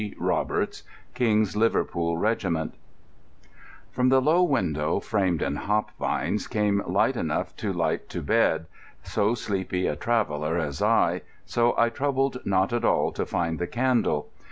Roberts 0.17 0.81
King's 1.13 1.55
(Liverpool) 1.55 2.17
Regiment 2.17 2.73
From 3.91 4.09
the 4.09 4.19
low 4.19 4.41
window, 4.41 4.99
framed 4.99 5.43
in 5.43 5.55
hop 5.57 5.95
vines, 5.99 6.47
came 6.47 6.81
light 6.87 7.15
enough 7.15 7.55
to 7.57 7.71
light 7.71 8.09
to 8.09 8.23
bed 8.23 8.65
so 9.03 9.35
sleepy 9.35 9.85
a 9.85 9.95
traveller 9.95 10.57
as 10.57 10.81
I, 10.81 11.21
so 11.45 11.75
I 11.77 11.89
troubled 11.89 12.41
not 12.45 12.73
at 12.73 12.83
all 12.83 13.11
to 13.11 13.27
find 13.27 13.59
the 13.59 13.67
candle. 13.67 14.31